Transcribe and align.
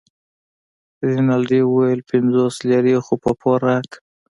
رینالډي 1.07 1.61
وویل 1.65 2.01
پنځوس 2.11 2.55
لیرې 2.69 2.95
خو 3.05 3.13
په 3.23 3.31
پور 3.39 3.59
راکړه. 3.69 3.99